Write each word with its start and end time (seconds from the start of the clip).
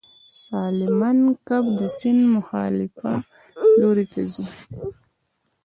سالمن 0.43 1.17
کب 1.47 1.63
د 1.79 1.81
سیند 1.97 2.21
مخالف 2.35 2.93
لوري 3.79 4.05
ته 4.11 4.21
ځي 4.33 4.45